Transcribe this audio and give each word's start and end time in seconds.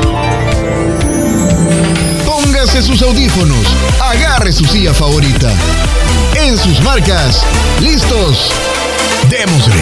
Póngase 2.25 2.81
sus 2.83 3.01
audífonos, 3.01 3.65
agarre 3.99 4.53
su 4.53 4.65
silla 4.65 4.93
favorita. 4.93 5.51
En 6.35 6.57
sus 6.57 6.81
marcas, 6.81 7.43
listos, 7.81 8.51
démosle. 9.29 9.81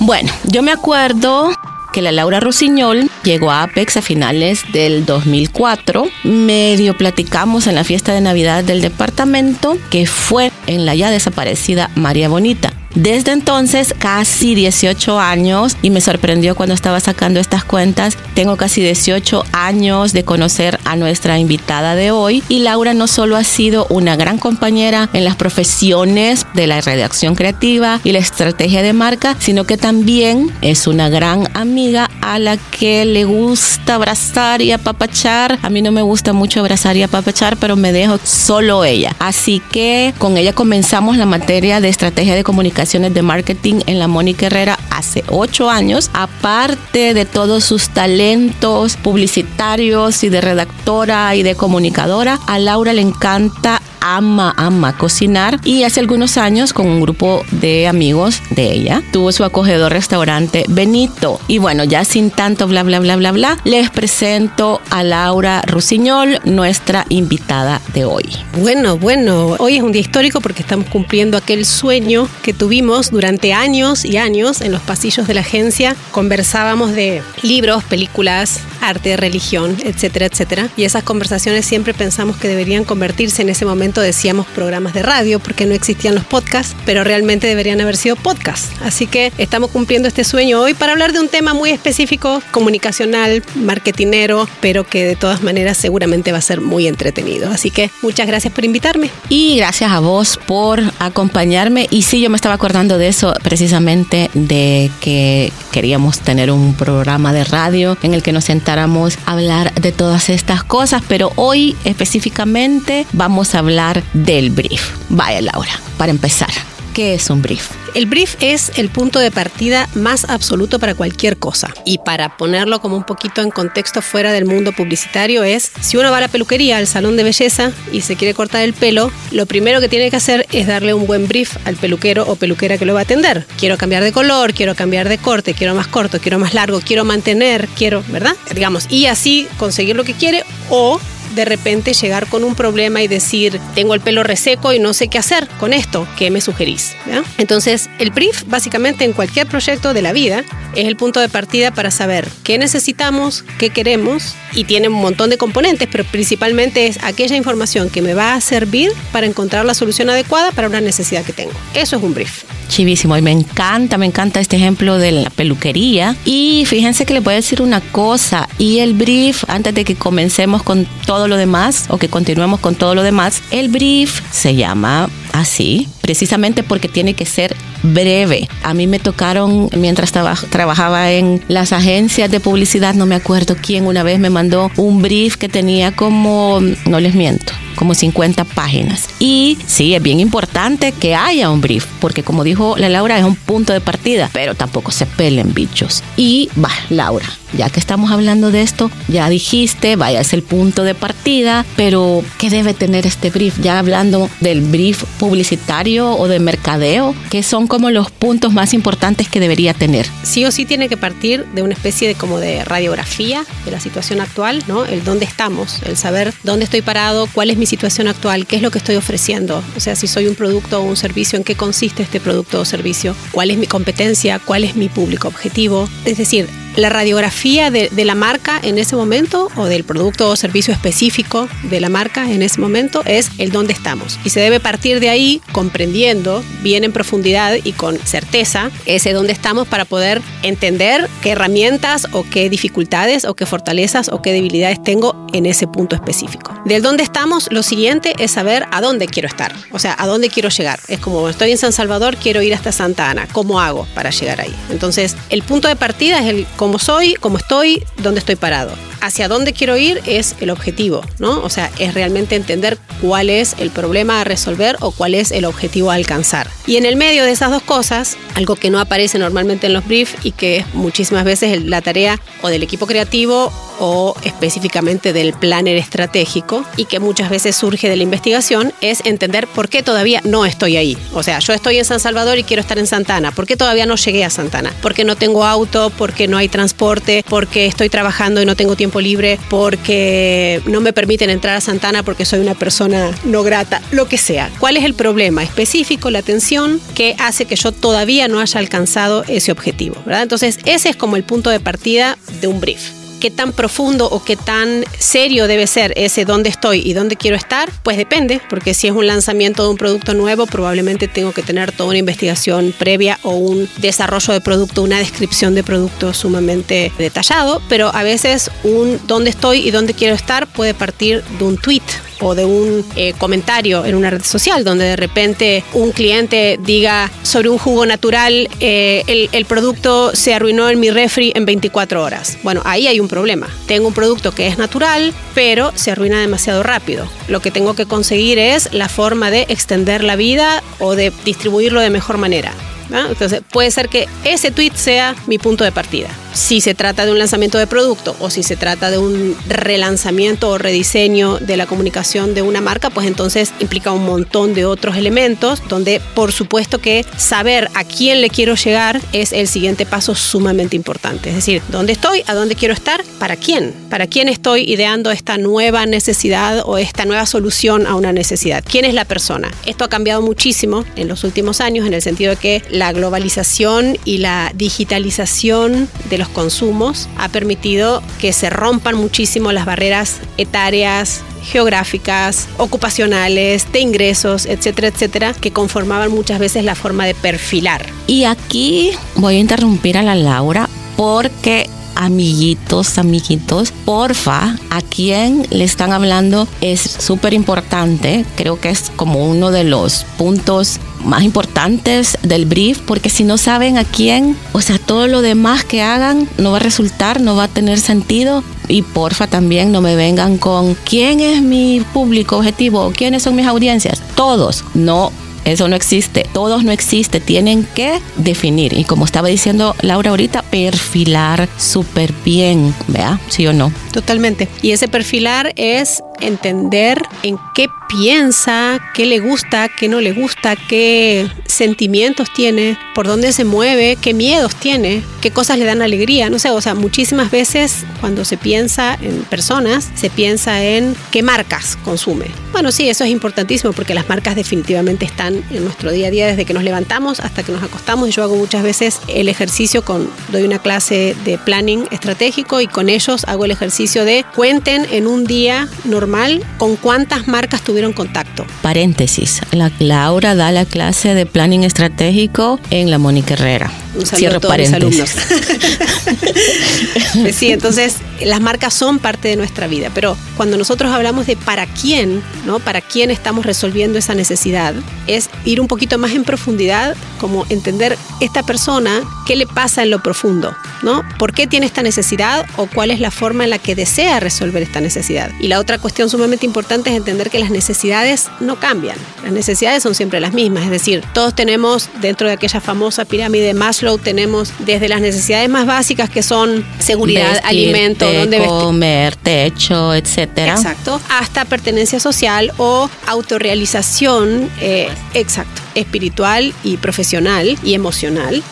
Bueno, 0.00 0.32
yo 0.44 0.62
me 0.62 0.72
acuerdo 0.72 1.50
que 1.92 2.02
la 2.02 2.12
Laura 2.12 2.40
Rosiñol 2.40 3.10
llegó 3.24 3.50
a 3.50 3.62
Apex 3.62 3.96
a 3.96 4.02
finales 4.02 4.62
del 4.72 5.04
2004. 5.04 6.06
Medio 6.24 6.96
platicamos 6.96 7.66
en 7.66 7.74
la 7.74 7.84
fiesta 7.84 8.12
de 8.12 8.20
Navidad 8.20 8.64
del 8.64 8.80
departamento 8.80 9.76
que 9.90 10.06
fue 10.06 10.52
en 10.66 10.86
la 10.86 10.94
ya 10.94 11.10
desaparecida 11.10 11.90
María 11.94 12.28
Bonita. 12.28 12.72
Desde 12.94 13.32
entonces, 13.32 13.94
casi 13.98 14.54
18 14.54 15.20
años, 15.20 15.76
y 15.82 15.90
me 15.90 16.00
sorprendió 16.00 16.54
cuando 16.54 16.74
estaba 16.74 17.00
sacando 17.00 17.38
estas 17.38 17.62
cuentas, 17.64 18.16
tengo 18.34 18.56
casi 18.56 18.80
18 18.80 19.44
años 19.52 20.12
de 20.12 20.24
conocer 20.24 20.80
a 20.84 20.96
nuestra 20.96 21.38
invitada 21.38 21.94
de 21.94 22.10
hoy. 22.10 22.42
Y 22.48 22.60
Laura 22.60 22.94
no 22.94 23.06
solo 23.06 23.36
ha 23.36 23.44
sido 23.44 23.86
una 23.90 24.16
gran 24.16 24.38
compañera 24.38 25.10
en 25.12 25.24
las 25.24 25.36
profesiones 25.36 26.46
de 26.54 26.66
la 26.66 26.80
redacción 26.80 27.34
creativa 27.34 28.00
y 28.04 28.12
la 28.12 28.20
estrategia 28.20 28.82
de 28.82 28.94
marca, 28.94 29.36
sino 29.38 29.64
que 29.64 29.76
también 29.76 30.50
es 30.62 30.86
una 30.86 31.10
gran 31.10 31.46
amiga 31.54 32.10
a 32.22 32.38
la 32.38 32.56
que 32.56 33.04
le 33.04 33.24
gusta 33.24 33.96
abrazar 33.96 34.62
y 34.62 34.72
apapachar. 34.72 35.58
A 35.62 35.68
mí 35.68 35.82
no 35.82 35.92
me 35.92 36.02
gusta 36.02 36.32
mucho 36.32 36.60
abrazar 36.60 36.96
y 36.96 37.02
apapachar, 37.02 37.58
pero 37.58 37.76
me 37.76 37.92
dejo 37.92 38.18
solo 38.24 38.84
ella. 38.84 39.14
Así 39.18 39.60
que 39.72 40.14
con 40.18 40.38
ella 40.38 40.54
comenzamos 40.54 41.18
la 41.18 41.26
materia 41.26 41.80
de 41.80 41.88
estrategia 41.88 42.34
de 42.34 42.44
comunicación 42.44 42.77
de 42.78 43.22
marketing 43.22 43.80
en 43.86 43.98
la 43.98 44.06
Mónica 44.06 44.46
Herrera 44.46 44.78
hace 44.92 45.24
ocho 45.30 45.68
años, 45.68 46.10
aparte 46.12 47.12
de 47.12 47.24
todos 47.24 47.64
sus 47.64 47.88
talentos 47.88 48.96
publicitarios 48.96 50.22
y 50.22 50.28
de 50.28 50.40
redactora 50.40 51.34
y 51.34 51.42
de 51.42 51.56
comunicadora, 51.56 52.38
a 52.46 52.60
Laura 52.60 52.92
le 52.92 53.02
encanta 53.02 53.82
ama, 54.16 54.54
ama 54.56 54.96
cocinar 54.96 55.60
y 55.64 55.84
hace 55.84 56.00
algunos 56.00 56.36
años 56.36 56.72
con 56.72 56.86
un 56.86 57.00
grupo 57.00 57.44
de 57.50 57.86
amigos 57.86 58.42
de 58.50 58.72
ella 58.72 59.02
tuvo 59.12 59.32
su 59.32 59.44
acogedor 59.44 59.92
restaurante 59.92 60.64
Benito. 60.68 61.40
Y 61.48 61.58
bueno, 61.58 61.84
ya 61.84 62.04
sin 62.04 62.30
tanto 62.30 62.66
bla, 62.66 62.82
bla, 62.82 63.00
bla, 63.00 63.16
bla, 63.16 63.32
bla, 63.32 63.58
les 63.64 63.90
presento 63.90 64.80
a 64.90 65.02
Laura 65.02 65.62
Rusiñol, 65.66 66.40
nuestra 66.44 67.04
invitada 67.08 67.80
de 67.94 68.04
hoy. 68.04 68.24
Bueno, 68.60 68.96
bueno, 68.96 69.56
hoy 69.58 69.76
es 69.76 69.82
un 69.82 69.92
día 69.92 70.00
histórico 70.00 70.40
porque 70.40 70.62
estamos 70.62 70.86
cumpliendo 70.88 71.36
aquel 71.36 71.66
sueño 71.66 72.28
que 72.42 72.52
tuvimos 72.52 73.10
durante 73.10 73.52
años 73.52 74.04
y 74.04 74.16
años 74.16 74.60
en 74.60 74.72
los 74.72 74.80
pasillos 74.82 75.26
de 75.26 75.34
la 75.34 75.40
agencia. 75.40 75.96
Conversábamos 76.10 76.92
de 76.92 77.22
libros, 77.42 77.84
películas, 77.84 78.60
arte, 78.80 79.16
religión, 79.16 79.76
etcétera, 79.84 80.26
etcétera. 80.26 80.68
Y 80.76 80.84
esas 80.84 81.02
conversaciones 81.02 81.66
siempre 81.66 81.94
pensamos 81.94 82.36
que 82.36 82.48
deberían 82.48 82.84
convertirse 82.84 83.42
en 83.42 83.48
ese 83.48 83.64
momento 83.64 84.00
decíamos 84.00 84.46
programas 84.46 84.94
de 84.94 85.02
radio 85.02 85.38
porque 85.38 85.66
no 85.66 85.74
existían 85.74 86.14
los 86.14 86.24
podcasts, 86.24 86.74
pero 86.84 87.04
realmente 87.04 87.46
deberían 87.46 87.80
haber 87.80 87.96
sido 87.96 88.16
podcasts. 88.16 88.70
Así 88.82 89.06
que 89.06 89.32
estamos 89.38 89.70
cumpliendo 89.70 90.08
este 90.08 90.24
sueño 90.24 90.60
hoy 90.60 90.74
para 90.74 90.92
hablar 90.92 91.12
de 91.12 91.20
un 91.20 91.28
tema 91.28 91.54
muy 91.54 91.70
específico, 91.70 92.42
comunicacional, 92.50 93.42
marketinero, 93.54 94.48
pero 94.60 94.84
que 94.84 95.04
de 95.04 95.16
todas 95.16 95.42
maneras 95.42 95.76
seguramente 95.76 96.32
va 96.32 96.38
a 96.38 96.42
ser 96.42 96.60
muy 96.60 96.86
entretenido. 96.86 97.50
Así 97.50 97.70
que 97.70 97.90
muchas 98.02 98.26
gracias 98.26 98.52
por 98.52 98.64
invitarme. 98.64 99.10
Y 99.28 99.56
gracias 99.56 99.90
a 99.90 100.00
vos 100.00 100.38
por 100.46 100.80
acompañarme. 100.98 101.86
Y 101.90 102.02
sí, 102.02 102.20
yo 102.20 102.30
me 102.30 102.36
estaba 102.36 102.54
acordando 102.54 102.98
de 102.98 103.08
eso 103.08 103.34
precisamente, 103.42 104.30
de 104.34 104.90
que 105.00 105.52
queríamos 105.72 106.20
tener 106.20 106.50
un 106.50 106.74
programa 106.74 107.32
de 107.32 107.44
radio 107.44 107.96
en 108.02 108.14
el 108.14 108.22
que 108.22 108.32
nos 108.32 108.44
sentáramos 108.44 108.67
a 108.68 109.32
hablar 109.32 109.72
de 109.74 109.92
todas 109.92 110.28
estas 110.28 110.62
cosas, 110.62 111.02
pero 111.08 111.32
hoy 111.36 111.74
específicamente 111.84 113.06
vamos 113.12 113.54
a 113.54 113.60
hablar 113.60 114.02
del 114.12 114.50
brief. 114.50 114.90
Vaya 115.08 115.40
Laura, 115.40 115.80
para 115.96 116.10
empezar, 116.10 116.50
¿qué 116.94 117.14
es 117.14 117.30
un 117.30 117.42
brief? 117.42 117.70
El 117.94 118.06
brief 118.06 118.36
es 118.40 118.72
el 118.76 118.90
punto 118.90 119.18
de 119.18 119.30
partida 119.30 119.88
más 119.94 120.28
absoluto 120.28 120.78
para 120.78 120.94
cualquier 120.94 121.38
cosa. 121.38 121.72
Y 121.84 121.98
para 121.98 122.36
ponerlo 122.36 122.80
como 122.80 122.96
un 122.96 123.04
poquito 123.04 123.42
en 123.42 123.50
contexto 123.50 124.02
fuera 124.02 124.32
del 124.32 124.44
mundo 124.44 124.72
publicitario 124.72 125.42
es, 125.42 125.72
si 125.80 125.96
uno 125.96 126.10
va 126.10 126.18
a 126.18 126.22
la 126.22 126.28
peluquería, 126.28 126.76
al 126.76 126.86
salón 126.86 127.16
de 127.16 127.24
belleza 127.24 127.72
y 127.92 128.02
se 128.02 128.16
quiere 128.16 128.34
cortar 128.34 128.62
el 128.62 128.74
pelo, 128.74 129.10
lo 129.30 129.46
primero 129.46 129.80
que 129.80 129.88
tiene 129.88 130.10
que 130.10 130.16
hacer 130.16 130.46
es 130.52 130.66
darle 130.66 130.94
un 130.94 131.06
buen 131.06 131.28
brief 131.28 131.56
al 131.64 131.76
peluquero 131.76 132.24
o 132.28 132.36
peluquera 132.36 132.78
que 132.78 132.84
lo 132.84 132.94
va 132.94 133.00
a 133.00 133.02
atender. 133.04 133.46
Quiero 133.58 133.78
cambiar 133.78 134.04
de 134.04 134.12
color, 134.12 134.54
quiero 134.54 134.74
cambiar 134.74 135.08
de 135.08 135.18
corte, 135.18 135.54
quiero 135.54 135.74
más 135.74 135.86
corto, 135.86 136.20
quiero 136.20 136.38
más 136.38 136.54
largo, 136.54 136.80
quiero 136.80 137.04
mantener, 137.04 137.68
quiero, 137.76 138.04
¿verdad? 138.08 138.36
Digamos, 138.54 138.86
y 138.90 139.06
así 139.06 139.48
conseguir 139.58 139.96
lo 139.96 140.04
que 140.04 140.14
quiere 140.14 140.44
o 140.70 141.00
de 141.38 141.44
repente 141.44 141.94
llegar 141.94 142.26
con 142.26 142.42
un 142.42 142.56
problema 142.56 143.00
y 143.00 143.06
decir, 143.06 143.60
tengo 143.76 143.94
el 143.94 144.00
pelo 144.00 144.24
reseco 144.24 144.72
y 144.72 144.80
no 144.80 144.92
sé 144.92 145.06
qué 145.06 145.18
hacer 145.18 145.46
con 145.60 145.72
esto, 145.72 146.04
¿qué 146.18 146.32
me 146.32 146.40
sugerís? 146.40 146.96
Entonces, 147.38 147.88
el 148.00 148.10
brief 148.10 148.42
básicamente 148.48 149.04
en 149.04 149.12
cualquier 149.12 149.46
proyecto 149.46 149.94
de 149.94 150.02
la 150.02 150.12
vida 150.12 150.42
es 150.74 150.88
el 150.88 150.96
punto 150.96 151.20
de 151.20 151.28
partida 151.28 151.70
para 151.70 151.92
saber 151.92 152.28
qué 152.42 152.58
necesitamos, 152.58 153.44
qué 153.56 153.70
queremos 153.70 154.34
y 154.52 154.64
tiene 154.64 154.88
un 154.88 154.94
montón 154.94 155.30
de 155.30 155.38
componentes, 155.38 155.86
pero 155.88 156.02
principalmente 156.02 156.88
es 156.88 156.98
aquella 157.04 157.36
información 157.36 157.88
que 157.88 158.02
me 158.02 158.14
va 158.14 158.34
a 158.34 158.40
servir 158.40 158.90
para 159.12 159.26
encontrar 159.26 159.64
la 159.64 159.74
solución 159.74 160.10
adecuada 160.10 160.50
para 160.50 160.66
una 160.66 160.80
necesidad 160.80 161.24
que 161.24 161.32
tengo. 161.32 161.52
Eso 161.72 161.98
es 161.98 162.02
un 162.02 162.14
brief. 162.14 162.57
Chivísimo, 162.68 163.16
y 163.16 163.22
me 163.22 163.32
encanta, 163.32 163.98
me 163.98 164.06
encanta 164.06 164.40
este 164.40 164.56
ejemplo 164.56 164.98
de 164.98 165.12
la 165.12 165.30
peluquería. 165.30 166.16
Y 166.24 166.64
fíjense 166.66 167.06
que 167.06 167.14
le 167.14 167.20
voy 167.20 167.32
a 167.32 167.36
decir 167.36 167.62
una 167.62 167.80
cosa, 167.80 168.48
y 168.58 168.78
el 168.78 168.94
brief, 168.94 169.44
antes 169.48 169.74
de 169.74 169.84
que 169.84 169.94
comencemos 169.94 170.62
con 170.62 170.86
todo 171.06 171.28
lo 171.28 171.36
demás, 171.36 171.86
o 171.88 171.98
que 171.98 172.08
continuemos 172.08 172.60
con 172.60 172.74
todo 172.74 172.94
lo 172.94 173.02
demás, 173.02 173.42
el 173.50 173.68
brief 173.68 174.20
se 174.30 174.54
llama 174.54 175.08
así, 175.32 175.88
precisamente 176.00 176.62
porque 176.62 176.88
tiene 176.88 177.14
que 177.14 177.26
ser 177.26 177.54
breve. 177.82 178.48
A 178.62 178.74
mí 178.74 178.86
me 178.86 178.98
tocaron, 178.98 179.68
mientras 179.76 180.12
trabajaba 180.12 181.12
en 181.12 181.42
las 181.48 181.72
agencias 181.72 182.30
de 182.30 182.40
publicidad, 182.40 182.94
no 182.94 183.06
me 183.06 183.14
acuerdo 183.14 183.56
quién 183.60 183.86
una 183.86 184.02
vez 184.02 184.18
me 184.18 184.30
mandó 184.30 184.70
un 184.76 185.02
brief 185.02 185.36
que 185.36 185.48
tenía 185.48 185.92
como, 185.92 186.60
no 186.86 187.00
les 187.00 187.14
miento, 187.14 187.52
como 187.76 187.94
50 187.94 188.44
páginas. 188.44 189.08
Y 189.18 189.58
sí, 189.66 189.94
es 189.94 190.02
bien 190.02 190.20
importante 190.20 190.92
que 190.92 191.14
haya 191.14 191.50
un 191.50 191.60
brief, 191.60 191.86
porque 192.00 192.22
como 192.22 192.44
dijo 192.44 192.76
la 192.76 192.88
Laura, 192.88 193.18
es 193.18 193.24
un 193.24 193.36
punto 193.36 193.72
de 193.72 193.80
partida, 193.80 194.30
pero 194.32 194.54
tampoco 194.54 194.90
se 194.90 195.06
pelen 195.06 195.54
bichos. 195.54 196.02
Y 196.16 196.48
va, 196.62 196.70
Laura, 196.90 197.28
ya 197.52 197.70
que 197.70 197.80
estamos 197.80 198.10
hablando 198.10 198.50
de 198.50 198.62
esto, 198.62 198.90
ya 199.08 199.28
dijiste, 199.28 199.96
vaya, 199.96 200.20
es 200.20 200.32
el 200.32 200.42
punto 200.42 200.82
de 200.84 200.94
partida, 200.94 201.64
pero 201.76 202.22
¿qué 202.38 202.50
debe 202.50 202.74
tener 202.74 203.06
este 203.06 203.30
brief? 203.30 203.58
Ya 203.60 203.78
hablando 203.78 204.30
del 204.40 204.60
brief 204.60 205.04
publicitario 205.18 206.12
o 206.12 206.28
de 206.28 206.38
mercadeo, 206.38 207.14
que 207.30 207.42
son 207.42 207.66
como 207.66 207.90
los 207.90 208.10
puntos 208.10 208.52
más 208.52 208.74
importantes 208.74 209.28
que 209.28 209.40
debería 209.40 209.74
tener. 209.74 210.06
Sí 210.22 210.44
o 210.44 210.50
sí 210.50 210.64
tiene 210.64 210.88
que 210.88 210.96
partir 210.96 211.46
de 211.54 211.62
una 211.62 211.74
especie 211.74 212.08
de 212.08 212.14
como 212.14 212.38
de 212.38 212.64
radiografía 212.64 213.44
de 213.64 213.70
la 213.70 213.80
situación 213.80 214.20
actual, 214.20 214.62
¿no? 214.66 214.84
El 214.84 215.04
dónde 215.04 215.24
estamos, 215.24 215.80
el 215.84 215.96
saber 215.96 216.32
dónde 216.42 216.64
estoy 216.64 216.82
parado, 216.82 217.28
cuál 217.32 217.50
es 217.50 217.58
mi 217.58 217.66
situación 217.66 218.08
actual, 218.08 218.46
qué 218.46 218.56
es 218.56 218.62
lo 218.62 218.70
que 218.70 218.78
estoy 218.78 218.96
ofreciendo, 218.96 219.62
o 219.76 219.80
sea, 219.80 219.96
si 219.96 220.06
soy 220.06 220.26
un 220.26 220.34
producto 220.34 220.80
o 220.80 220.82
un 220.82 220.96
servicio, 220.96 221.36
en 221.36 221.44
qué 221.44 221.54
consiste 221.54 222.02
este 222.02 222.20
producto 222.20 222.60
o 222.60 222.64
servicio, 222.64 223.14
cuál 223.32 223.50
es 223.50 223.58
mi 223.58 223.66
competencia, 223.66 224.38
cuál 224.38 224.64
es 224.64 224.76
mi 224.76 224.88
público 224.88 225.28
objetivo, 225.28 225.88
es 226.04 226.18
decir, 226.18 226.48
la 226.78 226.90
radiografía 226.90 227.70
de, 227.72 227.90
la 228.04 228.14
marca 228.14 228.60
en 228.62 228.78
ese 228.78 228.94
momento 228.94 229.50
o 229.56 229.66
del 229.66 229.82
producto 229.82 230.30
o 230.30 230.36
servicio 230.36 230.72
específico 230.72 231.48
de 231.64 231.80
la 231.80 231.88
marca 231.88 232.30
en 232.30 232.40
ese 232.40 232.60
momento 232.60 233.02
es 233.04 233.30
el 233.38 233.50
dónde 233.50 233.72
estamos. 233.72 234.18
Y 234.24 234.30
se 234.30 234.38
debe 234.38 234.60
partir 234.60 235.00
de 235.00 235.08
ahí 235.08 235.42
comprendiendo 235.50 236.42
bien 236.62 236.84
en 236.84 236.92
profundidad 236.92 237.56
y 237.64 237.72
con 237.72 237.98
certeza 237.98 238.70
ese 238.86 239.12
dónde 239.12 239.32
estamos 239.32 239.66
para 239.66 239.84
poder 239.84 240.22
entender 240.42 241.08
qué 241.20 241.32
herramientas 241.32 242.06
o 242.12 242.24
qué 242.24 242.48
dificultades 242.48 243.24
o 243.24 243.34
qué 243.34 243.44
fortalezas 243.44 244.08
o 244.08 244.22
qué 244.22 244.32
debilidades 244.32 244.80
tengo 244.80 245.26
en 245.32 245.46
ese 245.46 245.66
punto 245.66 245.96
específico. 245.96 246.54
Del 246.64 246.82
dónde 246.82 247.02
estamos, 247.02 247.48
lo 247.50 247.64
siguiente 247.64 248.14
es 248.18 248.30
saber 248.30 248.66
a 248.70 248.80
dónde 248.80 249.08
quiero 249.08 249.26
estar, 249.26 249.52
o 249.72 249.80
sea, 249.80 249.96
a 249.98 250.06
dónde 250.06 250.30
quiero 250.30 250.48
llegar. 250.48 250.78
Es 250.86 251.00
como 251.00 251.28
estoy 251.28 251.50
en 251.50 251.58
San 251.58 251.72
Salvador, 251.72 252.16
quiero 252.16 252.40
ir 252.40 252.54
hasta 252.54 252.70
Santa 252.70 253.10
Ana. 253.10 253.26
¿Cómo 253.32 253.60
hago 253.60 253.86
para 253.94 254.10
llegar 254.10 254.40
ahí? 254.40 254.54
Entonces, 254.70 255.16
el 255.28 255.42
punto 255.42 255.66
de 255.66 255.74
partida 255.74 256.20
es 256.20 256.26
el 256.26 256.46
cómo 256.56 256.67
soy, 256.76 257.14
cómo 257.14 257.38
estoy, 257.38 257.82
dónde 258.02 258.18
estoy 258.18 258.36
parado. 258.36 258.72
Hacia 259.00 259.28
dónde 259.28 259.54
quiero 259.54 259.78
ir 259.78 260.02
es 260.04 260.34
el 260.40 260.50
objetivo, 260.50 261.00
¿no? 261.18 261.40
O 261.42 261.48
sea, 261.48 261.70
es 261.78 261.94
realmente 261.94 262.36
entender 262.36 262.76
cuál 263.00 263.30
es 263.30 263.54
el 263.58 263.70
problema 263.70 264.20
a 264.20 264.24
resolver 264.24 264.76
o 264.80 264.90
cuál 264.90 265.14
es 265.14 265.30
el 265.30 265.46
objetivo 265.46 265.90
a 265.90 265.94
alcanzar. 265.94 266.50
Y 266.66 266.76
en 266.76 266.84
el 266.84 266.96
medio 266.96 267.24
de 267.24 267.30
esas 267.30 267.50
dos 267.50 267.62
cosas, 267.62 268.18
algo 268.34 268.56
que 268.56 268.68
no 268.68 268.80
aparece 268.80 269.18
normalmente 269.18 269.68
en 269.68 269.72
los 269.72 269.86
briefs 269.86 270.16
y 270.24 270.32
que 270.32 270.58
es 270.58 270.74
muchísimas 270.74 271.24
veces 271.24 271.64
la 271.64 271.80
tarea 271.80 272.20
o 272.42 272.48
del 272.48 272.62
equipo 272.62 272.86
creativo 272.86 273.50
o 273.78 274.14
específicamente 274.22 275.12
del 275.12 275.32
planner 275.32 275.76
estratégico 275.76 276.64
y 276.76 276.86
que 276.86 277.00
muchas 277.00 277.30
veces 277.30 277.56
surge 277.56 277.88
de 277.88 277.96
la 277.96 278.02
investigación 278.02 278.72
es 278.80 279.02
entender 279.04 279.46
por 279.46 279.68
qué 279.68 279.82
todavía 279.82 280.20
no 280.24 280.44
estoy 280.44 280.76
ahí. 280.76 280.96
O 281.14 281.22
sea, 281.22 281.38
yo 281.38 281.52
estoy 281.52 281.78
en 281.78 281.84
San 281.84 282.00
Salvador 282.00 282.38
y 282.38 282.44
quiero 282.44 282.60
estar 282.60 282.78
en 282.78 282.86
Santana. 282.86 283.30
¿Por 283.32 283.46
qué 283.46 283.56
todavía 283.56 283.86
no 283.86 283.96
llegué 283.96 284.24
a 284.24 284.30
Santana? 284.30 284.72
Porque 284.82 285.04
no 285.04 285.16
tengo 285.16 285.44
auto, 285.44 285.90
porque 285.96 286.28
no 286.28 286.36
hay 286.36 286.48
transporte, 286.48 287.24
porque 287.28 287.66
estoy 287.66 287.88
trabajando 287.88 288.42
y 288.42 288.46
no 288.46 288.56
tengo 288.56 288.76
tiempo 288.76 289.00
libre, 289.00 289.38
porque 289.48 290.62
no 290.66 290.80
me 290.80 290.92
permiten 290.92 291.30
entrar 291.30 291.56
a 291.56 291.60
Santana 291.60 292.02
porque 292.02 292.24
soy 292.24 292.40
una 292.40 292.54
persona 292.54 293.12
no 293.24 293.42
grata, 293.42 293.82
lo 293.90 294.08
que 294.08 294.18
sea. 294.18 294.50
¿Cuál 294.58 294.76
es 294.76 294.84
el 294.84 294.94
problema 294.94 295.42
específico, 295.42 296.10
la 296.10 296.22
tensión 296.22 296.80
que 296.94 297.16
hace 297.18 297.44
que 297.44 297.56
yo 297.56 297.72
todavía 297.72 298.28
no 298.28 298.40
haya 298.40 298.58
alcanzado 298.58 299.24
ese 299.28 299.52
objetivo? 299.52 299.96
¿verdad? 300.04 300.22
Entonces, 300.22 300.58
ese 300.64 300.90
es 300.90 300.96
como 300.96 301.16
el 301.16 301.24
punto 301.24 301.50
de 301.50 301.60
partida 301.60 302.18
de 302.40 302.46
un 302.46 302.60
brief 302.60 303.07
qué 303.18 303.30
tan 303.30 303.52
profundo 303.52 304.08
o 304.08 304.22
qué 304.22 304.36
tan 304.36 304.84
serio 304.98 305.46
debe 305.46 305.66
ser 305.66 305.92
ese 305.96 306.24
dónde 306.24 306.48
estoy 306.48 306.82
y 306.84 306.92
dónde 306.94 307.16
quiero 307.16 307.36
estar, 307.36 307.70
pues 307.82 307.96
depende, 307.96 308.40
porque 308.48 308.74
si 308.74 308.86
es 308.86 308.92
un 308.92 309.06
lanzamiento 309.06 309.64
de 309.64 309.70
un 309.70 309.76
producto 309.76 310.14
nuevo, 310.14 310.46
probablemente 310.46 311.08
tengo 311.08 311.32
que 311.32 311.42
tener 311.42 311.72
toda 311.72 311.90
una 311.90 311.98
investigación 311.98 312.74
previa 312.78 313.18
o 313.22 313.30
un 313.36 313.68
desarrollo 313.78 314.32
de 314.32 314.40
producto, 314.40 314.82
una 314.82 314.98
descripción 314.98 315.54
de 315.54 315.62
producto 315.62 316.14
sumamente 316.14 316.92
detallado, 316.98 317.60
pero 317.68 317.94
a 317.94 318.02
veces 318.02 318.50
un 318.64 319.00
dónde 319.06 319.30
estoy 319.30 319.66
y 319.66 319.70
dónde 319.70 319.94
quiero 319.94 320.14
estar 320.14 320.46
puede 320.46 320.74
partir 320.74 321.22
de 321.38 321.44
un 321.44 321.56
tweet 321.56 321.82
o 322.20 322.34
de 322.34 322.44
un 322.44 322.84
eh, 322.96 323.14
comentario 323.18 323.84
en 323.84 323.94
una 323.94 324.10
red 324.10 324.22
social 324.22 324.64
donde 324.64 324.84
de 324.84 324.96
repente 324.96 325.64
un 325.72 325.92
cliente 325.92 326.58
diga 326.62 327.10
sobre 327.22 327.48
un 327.48 327.58
jugo 327.58 327.86
natural 327.86 328.48
eh, 328.60 329.02
el, 329.06 329.28
el, 329.32 329.44
producto 329.44 330.14
se 330.14 330.34
arruinó 330.34 330.68
en 330.68 330.80
mi 330.80 330.90
refri 330.90 331.32
en 331.34 331.46
24 331.46 332.02
horas. 332.02 332.38
Bueno, 332.42 332.62
ahí 332.64 332.86
hay 332.86 333.00
un 333.00 333.08
problema. 333.08 333.48
Tengo 333.66 333.88
un 333.88 333.94
producto 333.94 334.32
que 334.32 334.46
es 334.46 334.58
natural, 334.58 335.12
pero 335.34 335.72
se 335.74 335.90
arruina 335.90 336.20
demasiado 336.20 336.62
rápido. 336.62 337.08
Lo 337.28 337.40
que 337.40 337.50
tengo 337.50 337.74
que 337.74 337.86
conseguir 337.86 338.38
es 338.38 338.72
la 338.72 338.88
forma 338.88 339.30
de 339.30 339.42
extender 339.48 340.04
la 340.04 340.16
vida 340.16 340.62
o 340.78 340.94
de 340.94 341.12
distribuirlo 341.24 341.80
de 341.80 341.90
mejor 341.90 342.18
manera. 342.18 342.52
Entonces 342.90 343.42
puede 343.50 343.70
ser 343.70 343.88
que 343.88 344.08
ese 344.24 344.50
tweet 344.50 344.72
sea 344.74 345.14
mi 345.26 345.38
punto 345.38 345.64
de 345.64 345.72
partida. 345.72 346.08
Si 346.38 346.60
se 346.60 346.72
trata 346.72 347.04
de 347.04 347.10
un 347.10 347.18
lanzamiento 347.18 347.58
de 347.58 347.66
producto 347.66 348.16
o 348.20 348.30
si 348.30 348.44
se 348.44 348.56
trata 348.56 348.92
de 348.92 348.96
un 348.96 349.36
relanzamiento 349.48 350.48
o 350.48 350.56
rediseño 350.56 351.38
de 351.38 351.56
la 351.56 351.66
comunicación 351.66 352.32
de 352.32 352.42
una 352.42 352.60
marca, 352.60 352.90
pues 352.90 353.08
entonces 353.08 353.52
implica 353.58 353.90
un 353.90 354.06
montón 354.06 354.54
de 354.54 354.64
otros 354.64 354.96
elementos 354.96 355.60
donde 355.68 356.00
por 356.14 356.30
supuesto 356.30 356.78
que 356.78 357.04
saber 357.16 357.68
a 357.74 357.82
quién 357.82 358.20
le 358.20 358.30
quiero 358.30 358.54
llegar 358.54 359.00
es 359.12 359.32
el 359.32 359.48
siguiente 359.48 359.84
paso 359.84 360.14
sumamente 360.14 360.76
importante. 360.76 361.28
Es 361.30 361.34
decir, 361.34 361.60
dónde 361.70 361.92
estoy, 361.92 362.22
a 362.28 362.34
dónde 362.34 362.54
quiero 362.54 362.72
estar, 362.72 363.04
para 363.18 363.34
quién, 363.34 363.74
para 363.90 364.06
quién 364.06 364.28
estoy 364.28 364.62
ideando 364.62 365.10
esta 365.10 365.38
nueva 365.38 365.86
necesidad 365.86 366.62
o 366.64 366.78
esta 366.78 367.04
nueva 367.04 367.26
solución 367.26 367.84
a 367.86 367.96
una 367.96 368.12
necesidad. 368.12 368.64
¿Quién 368.64 368.84
es 368.84 368.94
la 368.94 369.04
persona? 369.04 369.50
Esto 369.66 369.84
ha 369.84 369.88
cambiado 369.88 370.22
muchísimo 370.22 370.84
en 370.94 371.08
los 371.08 371.24
últimos 371.24 371.60
años 371.60 371.84
en 371.84 371.94
el 371.94 372.00
sentido 372.00 372.30
de 372.30 372.36
que 372.36 372.62
la 372.70 372.92
globalización 372.92 373.98
y 374.04 374.18
la 374.18 374.52
digitalización 374.54 375.88
de 376.08 376.27
consumos 376.28 377.08
ha 377.16 377.28
permitido 377.28 378.02
que 378.20 378.32
se 378.32 378.50
rompan 378.50 378.96
muchísimo 378.96 379.52
las 379.52 379.64
barreras 379.64 380.20
etarias, 380.36 381.22
geográficas, 381.42 382.48
ocupacionales, 382.58 383.70
de 383.72 383.80
ingresos, 383.80 384.46
etcétera, 384.46 384.88
etcétera, 384.88 385.34
que 385.34 385.52
conformaban 385.52 386.10
muchas 386.10 386.38
veces 386.38 386.64
la 386.64 386.74
forma 386.74 387.06
de 387.06 387.14
perfilar. 387.14 387.86
Y 388.06 388.24
aquí 388.24 388.90
voy 389.16 389.36
a 389.36 389.38
interrumpir 389.38 389.98
a 389.98 390.02
la 390.02 390.14
Laura 390.14 390.68
porque 390.96 391.68
amiguitos, 391.98 392.96
amiguitos, 392.96 393.72
porfa, 393.84 394.56
a 394.70 394.82
quien 394.82 395.46
le 395.50 395.64
están 395.64 395.92
hablando 395.92 396.46
es 396.60 396.80
súper 396.80 397.34
importante. 397.34 398.24
Creo 398.36 398.60
que 398.60 398.70
es 398.70 398.90
como 398.94 399.26
uno 399.28 399.50
de 399.50 399.64
los 399.64 400.04
puntos 400.16 400.78
más 401.04 401.22
importantes 401.22 402.18
del 402.22 402.46
brief, 402.46 402.80
porque 402.80 403.10
si 403.10 403.24
no 403.24 403.38
saben 403.38 403.78
a 403.78 403.84
quién, 403.84 404.36
o 404.52 404.60
sea, 404.60 404.78
todo 404.78 405.06
lo 405.06 405.22
demás 405.22 405.64
que 405.64 405.82
hagan 405.82 406.28
no 406.38 406.50
va 406.50 406.58
a 406.58 406.60
resultar, 406.60 407.20
no 407.20 407.36
va 407.36 407.44
a 407.44 407.48
tener 407.48 407.78
sentido. 407.78 408.42
Y 408.70 408.82
porfa 408.82 409.26
también 409.26 409.72
no 409.72 409.80
me 409.80 409.96
vengan 409.96 410.36
con 410.36 410.74
quién 410.84 411.20
es 411.20 411.40
mi 411.40 411.82
público 411.94 412.36
objetivo, 412.36 412.92
quiénes 412.94 413.22
son 413.22 413.34
mis 413.34 413.46
audiencias. 413.46 414.02
Todos, 414.14 414.62
no 414.74 415.10
eso 415.48 415.66
no 415.66 415.76
existe. 415.76 416.26
Todos 416.32 416.62
no 416.62 416.72
existe. 416.72 417.20
Tienen 417.20 417.64
que 417.74 418.00
definir. 418.16 418.74
Y 418.74 418.84
como 418.84 419.06
estaba 419.06 419.28
diciendo 419.28 419.74
Laura 419.80 420.10
ahorita, 420.10 420.42
perfilar 420.42 421.48
súper 421.56 422.12
bien. 422.22 422.74
¿Vea? 422.86 423.18
¿Sí 423.28 423.46
o 423.46 423.54
no? 423.54 423.72
Totalmente. 423.98 424.46
Y 424.62 424.70
ese 424.70 424.86
perfilar 424.86 425.52
es 425.56 426.04
entender 426.20 427.02
en 427.24 427.36
qué 427.52 427.66
piensa, 427.88 428.78
qué 428.94 429.06
le 429.06 429.18
gusta, 429.18 429.68
qué 429.68 429.88
no 429.88 430.00
le 430.00 430.12
gusta, 430.12 430.54
qué 430.54 431.28
sentimientos 431.46 432.28
tiene, 432.32 432.78
por 432.94 433.08
dónde 433.08 433.32
se 433.32 433.44
mueve, 433.44 433.96
qué 434.00 434.14
miedos 434.14 434.54
tiene, 434.54 435.02
qué 435.20 435.32
cosas 435.32 435.58
le 435.58 435.64
dan 435.64 435.82
alegría. 435.82 436.30
No 436.30 436.38
sé, 436.38 436.50
o 436.50 436.60
sea, 436.60 436.76
muchísimas 436.76 437.32
veces 437.32 437.84
cuando 438.00 438.24
se 438.24 438.36
piensa 438.36 438.96
en 439.02 439.22
personas, 439.24 439.90
se 439.96 440.10
piensa 440.10 440.62
en 440.62 440.94
qué 441.10 441.24
marcas 441.24 441.76
consume. 441.84 442.26
Bueno, 442.52 442.70
sí, 442.70 442.88
eso 442.88 443.02
es 443.04 443.10
importantísimo 443.10 443.72
porque 443.72 443.94
las 443.94 444.08
marcas 444.08 444.36
definitivamente 444.36 445.06
están 445.06 445.42
en 445.50 445.64
nuestro 445.64 445.90
día 445.90 446.08
a 446.08 446.10
día 446.10 446.26
desde 446.26 446.44
que 446.44 446.54
nos 446.54 446.62
levantamos 446.62 447.18
hasta 447.18 447.42
que 447.42 447.50
nos 447.50 447.62
acostamos. 447.62 448.14
Yo 448.14 448.22
hago 448.22 448.36
muchas 448.36 448.62
veces 448.62 449.00
el 449.08 449.28
ejercicio 449.28 449.84
con, 449.84 450.08
doy 450.30 450.42
una 450.42 450.58
clase 450.58 451.16
de 451.24 451.38
planning 451.38 451.86
estratégico 451.90 452.60
y 452.60 452.66
con 452.66 452.88
ellos 452.88 453.24
hago 453.26 453.44
el 453.44 453.50
ejercicio 453.50 453.87
de 453.94 454.24
cuenten 454.34 454.86
en 454.90 455.06
un 455.06 455.24
día 455.24 455.66
normal 455.84 456.44
con 456.58 456.76
cuántas 456.76 457.26
marcas 457.26 457.62
tuvieron 457.62 457.94
contacto. 457.94 458.44
Paréntesis, 458.60 459.40
la 459.52 459.72
Laura 459.78 460.34
da 460.34 460.52
la 460.52 460.66
clase 460.66 461.14
de 461.14 461.24
planning 461.24 461.64
estratégico 461.64 462.60
en 462.70 462.90
la 462.90 462.98
Mónica 462.98 463.34
Herrera. 463.34 463.72
Un 463.94 464.04
saludo 464.04 464.36
a 464.36 464.40
todos 464.40 464.58
mis 464.58 464.72
alumnos. 464.72 465.10
sí, 467.32 467.50
entonces 467.50 467.96
las 468.22 468.40
marcas 468.40 468.74
son 468.74 468.98
parte 468.98 469.28
de 469.28 469.36
nuestra 469.36 469.66
vida, 469.66 469.90
pero 469.94 470.16
cuando 470.36 470.56
nosotros 470.56 470.92
hablamos 470.92 471.26
de 471.26 471.36
para 471.36 471.66
quién, 471.66 472.22
¿no? 472.46 472.60
Para 472.60 472.80
quién 472.80 473.10
estamos 473.10 473.46
resolviendo 473.46 473.98
esa 473.98 474.14
necesidad, 474.14 474.74
es 475.06 475.30
ir 475.44 475.60
un 475.60 475.68
poquito 475.68 475.98
más 475.98 476.12
en 476.12 476.24
profundidad, 476.24 476.96
como 477.18 477.46
entender 477.48 477.98
esta 478.20 478.42
persona, 478.42 479.02
qué 479.26 479.36
le 479.36 479.46
pasa 479.46 479.82
en 479.82 479.90
lo 479.90 480.02
profundo, 480.02 480.54
¿no? 480.82 481.02
¿Por 481.18 481.32
qué 481.32 481.46
tiene 481.46 481.66
esta 481.66 481.82
necesidad 481.82 482.46
o 482.56 482.66
cuál 482.66 482.90
es 482.90 483.00
la 483.00 483.10
forma 483.10 483.44
en 483.44 483.50
la 483.50 483.58
que 483.58 483.74
desea 483.74 484.20
resolver 484.20 484.62
esta 484.62 484.80
necesidad? 484.80 485.30
Y 485.40 485.48
la 485.48 485.58
otra 485.58 485.78
cuestión 485.78 486.08
sumamente 486.08 486.46
importante 486.46 486.90
es 486.90 486.96
entender 486.96 487.30
que 487.30 487.38
las 487.38 487.50
necesidades 487.50 488.28
no 488.40 488.58
cambian. 488.60 488.96
Las 489.22 489.32
necesidades 489.32 489.82
son 489.82 489.94
siempre 489.94 490.20
las 490.20 490.32
mismas, 490.32 490.64
es 490.64 490.70
decir, 490.70 491.02
todos 491.12 491.34
tenemos 491.34 491.88
dentro 492.00 492.28
de 492.28 492.34
aquella 492.34 492.60
famosa 492.60 493.04
pirámide 493.04 493.46
de 493.46 493.54
Maslow 493.54 493.98
tenemos 493.98 494.52
desde 494.60 494.88
las 494.88 495.00
necesidades 495.00 495.48
más 495.48 495.66
básicas 495.66 496.10
que 496.10 496.22
son 496.22 496.64
seguridad, 496.78 497.40
alimento, 497.44 498.07
donde 498.12 498.38
comer, 498.46 499.16
techo, 499.16 499.94
etcétera. 499.94 500.54
Exacto, 500.54 501.00
hasta 501.10 501.44
pertenencia 501.44 502.00
social 502.00 502.52
o 502.58 502.88
autorrealización, 503.06 504.50
eh, 504.60 504.88
exacto 505.14 505.67
espiritual 505.74 506.54
y 506.64 506.76
profesional 506.76 507.58
y 507.62 507.74
emocional. 507.74 508.42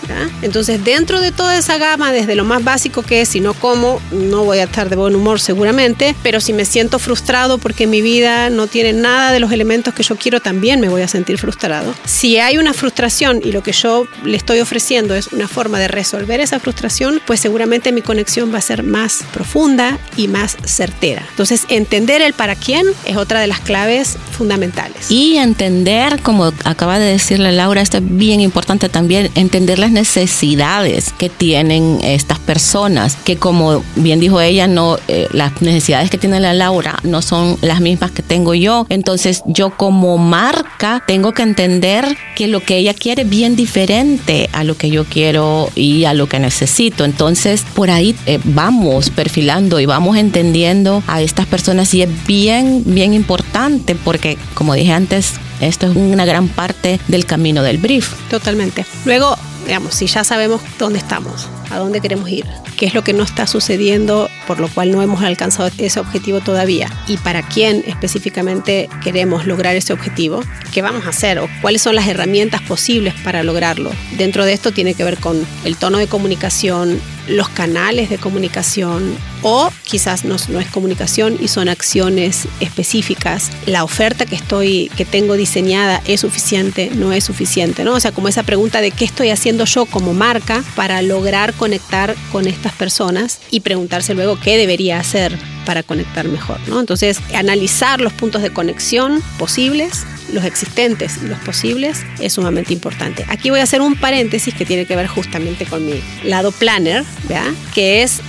Entonces, 0.42 0.84
dentro 0.84 1.20
de 1.20 1.32
toda 1.32 1.56
esa 1.56 1.78
gama, 1.78 2.12
desde 2.12 2.34
lo 2.34 2.44
más 2.44 2.62
básico 2.62 3.02
que 3.02 3.22
es, 3.22 3.28
si 3.28 3.40
no 3.40 3.54
como, 3.54 4.00
no 4.10 4.44
voy 4.44 4.58
a 4.58 4.64
estar 4.64 4.88
de 4.88 4.96
buen 4.96 5.14
humor 5.14 5.40
seguramente, 5.40 6.14
pero 6.22 6.40
si 6.40 6.52
me 6.52 6.64
siento 6.64 6.98
frustrado 6.98 7.58
porque 7.58 7.86
mi 7.86 8.02
vida 8.02 8.50
no 8.50 8.66
tiene 8.66 8.92
nada 8.92 9.32
de 9.32 9.40
los 9.40 9.52
elementos 9.52 9.94
que 9.94 10.02
yo 10.02 10.16
quiero, 10.16 10.40
también 10.40 10.80
me 10.80 10.88
voy 10.88 11.02
a 11.02 11.08
sentir 11.08 11.38
frustrado. 11.38 11.94
Si 12.04 12.38
hay 12.38 12.58
una 12.58 12.72
frustración 12.72 13.40
y 13.44 13.52
lo 13.52 13.62
que 13.62 13.72
yo 13.72 14.06
le 14.24 14.36
estoy 14.36 14.60
ofreciendo 14.60 15.14
es 15.14 15.28
una 15.28 15.48
forma 15.48 15.78
de 15.78 15.88
resolver 15.88 16.40
esa 16.40 16.60
frustración, 16.60 17.20
pues 17.26 17.40
seguramente 17.40 17.92
mi 17.92 18.02
conexión 18.02 18.52
va 18.52 18.58
a 18.58 18.62
ser 18.62 18.82
más 18.82 19.24
profunda 19.32 19.98
y 20.16 20.28
más 20.28 20.56
certera. 20.64 21.24
Entonces, 21.30 21.64
entender 21.68 22.22
el 22.22 22.32
para 22.32 22.54
quién 22.54 22.86
es 23.04 23.16
otra 23.16 23.40
de 23.40 23.46
las 23.46 23.60
claves 23.60 24.16
fundamentales. 24.32 25.10
Y 25.10 25.36
entender, 25.36 26.20
como 26.22 26.52
acaba 26.64 26.98
de 26.98 27.05
decirle 27.06 27.52
Laura, 27.52 27.80
esto 27.80 27.98
es 27.98 28.02
bien 28.06 28.40
importante 28.40 28.88
también, 28.88 29.30
entender 29.34 29.78
las 29.78 29.90
necesidades 29.90 31.12
que 31.18 31.28
tienen 31.28 31.98
estas 32.02 32.38
personas, 32.38 33.16
que 33.16 33.36
como 33.36 33.82
bien 33.96 34.20
dijo 34.20 34.40
ella, 34.40 34.66
no 34.66 34.98
eh, 35.08 35.28
las 35.32 35.60
necesidades 35.62 36.10
que 36.10 36.18
tiene 36.18 36.40
la 36.40 36.54
Laura 36.54 36.98
no 37.02 37.22
son 37.22 37.56
las 37.60 37.80
mismas 37.80 38.10
que 38.10 38.22
tengo 38.22 38.54
yo. 38.54 38.86
Entonces 38.88 39.42
yo 39.46 39.70
como 39.70 40.18
marca 40.18 41.02
tengo 41.06 41.32
que 41.32 41.42
entender 41.42 42.16
que 42.34 42.48
lo 42.48 42.60
que 42.60 42.76
ella 42.76 42.94
quiere 42.94 43.22
es 43.22 43.28
bien 43.28 43.56
diferente 43.56 44.48
a 44.52 44.64
lo 44.64 44.76
que 44.76 44.90
yo 44.90 45.04
quiero 45.04 45.70
y 45.74 46.04
a 46.04 46.14
lo 46.14 46.28
que 46.28 46.38
necesito. 46.38 47.04
Entonces 47.04 47.64
por 47.74 47.90
ahí 47.90 48.14
eh, 48.26 48.38
vamos 48.44 49.10
perfilando 49.10 49.80
y 49.80 49.86
vamos 49.86 50.16
entendiendo 50.16 51.02
a 51.06 51.22
estas 51.22 51.46
personas 51.46 51.92
y 51.94 52.02
es 52.02 52.26
bien, 52.26 52.82
bien 52.84 53.14
importante 53.14 53.94
porque 53.94 54.38
como 54.54 54.74
dije 54.74 54.92
antes, 54.92 55.34
esto 55.60 55.90
es 55.90 55.96
una 55.96 56.24
gran 56.24 56.48
parte 56.48 57.00
del 57.08 57.26
camino 57.26 57.62
del 57.62 57.78
brief. 57.78 58.12
Totalmente. 58.30 58.84
Luego, 59.04 59.36
digamos, 59.66 59.94
si 59.94 60.06
ya 60.06 60.24
sabemos 60.24 60.60
dónde 60.78 60.98
estamos, 60.98 61.48
a 61.70 61.78
dónde 61.78 62.00
queremos 62.00 62.28
ir, 62.30 62.46
qué 62.76 62.86
es 62.86 62.94
lo 62.94 63.02
que 63.02 63.12
no 63.12 63.24
está 63.24 63.46
sucediendo, 63.46 64.28
por 64.46 64.60
lo 64.60 64.68
cual 64.68 64.92
no 64.92 65.02
hemos 65.02 65.22
alcanzado 65.22 65.70
ese 65.78 65.98
objetivo 65.98 66.40
todavía, 66.40 66.90
y 67.08 67.16
para 67.16 67.42
quién 67.42 67.82
específicamente 67.86 68.88
queremos 69.02 69.46
lograr 69.46 69.76
ese 69.76 69.92
objetivo, 69.92 70.42
qué 70.72 70.82
vamos 70.82 71.06
a 71.06 71.10
hacer 71.10 71.38
o 71.38 71.48
cuáles 71.62 71.82
son 71.82 71.94
las 71.94 72.06
herramientas 72.06 72.62
posibles 72.62 73.14
para 73.24 73.42
lograrlo. 73.42 73.90
Dentro 74.16 74.44
de 74.44 74.52
esto 74.52 74.72
tiene 74.72 74.94
que 74.94 75.04
ver 75.04 75.18
con 75.18 75.44
el 75.64 75.76
tono 75.76 75.98
de 75.98 76.06
comunicación, 76.06 77.00
los 77.28 77.48
canales 77.48 78.10
de 78.10 78.18
comunicación 78.18 79.16
o 79.42 79.70
quizás 79.84 80.24
no, 80.24 80.36
es 80.36 80.70
comunicación 80.70 81.36
y 81.40 81.48
son 81.48 81.68
acciones 81.68 82.48
específicas. 82.60 83.50
La 83.66 83.84
oferta 83.84 84.26
que 84.26 84.36
estoy 84.36 84.90
que 84.96 85.04
tengo 85.04 85.34
diseñada 85.34 86.02
es 86.06 86.20
suficiente, 86.20 86.90
no 86.94 87.12
es 87.12 87.24
suficiente, 87.24 87.84
¿no? 87.84 87.94
O 87.94 88.00
sea, 88.00 88.12
como 88.12 88.28
esa 88.28 88.42
pregunta 88.42 88.80
de 88.80 88.90
qué 88.90 89.04
estoy 89.04 89.30
haciendo 89.30 89.64
yo 89.64 89.86
como 89.86 90.14
marca 90.14 90.64
para 90.74 91.02
lograr 91.02 91.54
conectar 91.54 92.14
con 92.32 92.46
estas 92.46 92.72
personas 92.72 93.40
y 93.50 93.60
preguntarse 93.60 94.14
luego 94.14 94.38
qué 94.40 94.56
debería 94.56 94.98
hacer 94.98 95.38
para 95.64 95.82
conectar 95.82 96.28
mejor, 96.28 96.58
¿no? 96.68 96.80
Entonces, 96.80 97.18
analizar 97.34 98.00
los 98.00 98.12
puntos 98.12 98.42
de 98.42 98.50
conexión 98.52 99.22
posibles 99.38 100.06
los 100.32 100.44
existentes 100.44 101.18
y 101.22 101.26
los 101.26 101.38
posibles 101.40 102.04
es 102.20 102.32
sumamente 102.32 102.72
importante. 102.72 103.24
Aquí 103.28 103.50
voy 103.50 103.60
a 103.60 103.62
hacer 103.64 103.80
un 103.80 103.96
paréntesis 103.96 104.54
que 104.54 104.64
tiene 104.64 104.86
que 104.86 104.96
ver 104.96 105.06
justamente 105.06 105.66
con 105.66 105.84
mi 105.86 106.00
lado 106.24 106.52
planner, 106.52 107.04
¿verdad? 107.28 107.52
que 107.74 108.02
es 108.02 108.20